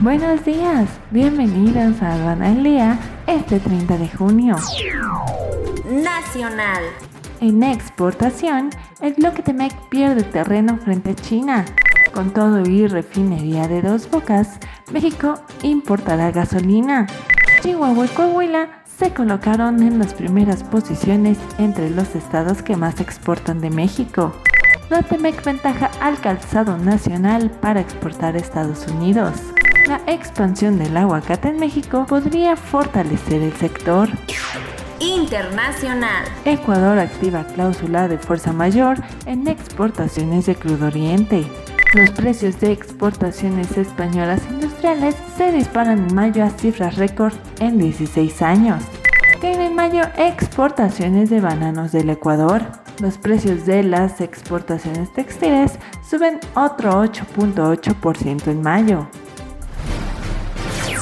Buenos 0.00 0.46
días, 0.46 0.88
bienvenidos 1.10 2.00
a 2.00 2.14
Aduana 2.14 2.46
al 2.46 2.62
Día 2.62 2.98
este 3.26 3.60
30 3.60 3.98
de 3.98 4.08
junio. 4.08 4.56
Nacional. 5.90 6.84
En 7.42 7.62
exportación, 7.62 8.70
el 9.02 9.12
bloque 9.12 9.42
Temec 9.42 9.74
pierde 9.90 10.22
terreno 10.22 10.78
frente 10.78 11.10
a 11.10 11.14
China. 11.14 11.66
Con 12.14 12.30
todo 12.30 12.62
y 12.62 12.86
refinería 12.86 13.68
de 13.68 13.82
dos 13.82 14.10
bocas, 14.10 14.58
México 14.90 15.34
importará 15.62 16.30
gasolina. 16.30 17.06
Chihuahua 17.60 18.06
y 18.06 18.08
Coahuila 18.08 18.82
se 18.86 19.12
colocaron 19.12 19.82
en 19.82 19.98
las 19.98 20.14
primeras 20.14 20.64
posiciones 20.64 21.36
entre 21.58 21.90
los 21.90 22.16
estados 22.16 22.62
que 22.62 22.74
más 22.74 23.02
exportan 23.02 23.60
de 23.60 23.68
México. 23.68 24.32
La 24.88 25.02
Temec 25.02 25.44
ventaja 25.44 25.90
al 26.00 26.18
calzado 26.20 26.78
nacional 26.78 27.50
para 27.50 27.80
exportar 27.80 28.34
a 28.34 28.38
Estados 28.38 28.86
Unidos. 28.88 29.42
La 29.90 30.00
expansión 30.06 30.78
del 30.78 30.96
aguacate 30.96 31.48
en 31.48 31.56
México 31.56 32.06
podría 32.08 32.54
fortalecer 32.54 33.42
el 33.42 33.52
sector. 33.54 34.08
Internacional. 35.00 36.26
Ecuador 36.44 36.96
activa 37.00 37.44
cláusula 37.56 38.06
de 38.06 38.16
fuerza 38.16 38.52
mayor 38.52 38.98
en 39.26 39.48
exportaciones 39.48 40.46
de 40.46 40.54
crudo 40.54 40.86
oriente. 40.86 41.44
Los 41.92 42.10
precios 42.12 42.60
de 42.60 42.70
exportaciones 42.70 43.76
españolas 43.76 44.40
industriales 44.48 45.16
se 45.36 45.50
disparan 45.50 46.08
en 46.08 46.14
mayo 46.14 46.44
a 46.44 46.50
cifras 46.50 46.94
récord 46.94 47.34
en 47.58 47.78
16 47.78 48.42
años. 48.42 48.84
Caen 49.40 49.60
en 49.60 49.74
mayo 49.74 50.02
exportaciones 50.16 51.30
de 51.30 51.40
bananos 51.40 51.90
del 51.90 52.10
Ecuador. 52.10 52.62
Los 53.00 53.18
precios 53.18 53.66
de 53.66 53.82
las 53.82 54.20
exportaciones 54.20 55.12
textiles 55.12 55.80
suben 56.08 56.38
otro 56.54 57.02
8.8% 57.02 58.46
en 58.46 58.62
mayo. 58.62 59.08